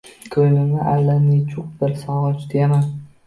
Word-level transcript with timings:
Ko‘nglimda 0.35 0.85
allanechuk 0.93 1.69
bir 1.83 1.93
sog‘inch 2.05 2.51
tuyaman 2.55 2.89